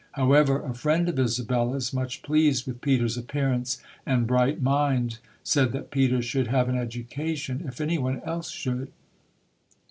However, 0.13 0.63
a 0.63 0.73
friend 0.73 1.07
of 1.09 1.19
Isabella's, 1.19 1.93
much 1.93 2.23
pleased 2.23 2.65
with 2.65 2.81
Peter's 2.81 3.17
appearance 3.19 3.77
and 4.03 4.25
bright 4.25 4.59
mind, 4.59 5.19
said 5.43 5.73
that 5.73 5.91
Peter 5.91 6.23
should 6.23 6.47
have 6.47 6.67
an 6.69 6.75
education 6.75 7.63
if 7.67 7.79
any 7.79 7.99
one 7.99 8.19
else 8.25 8.49
should. 8.49 8.91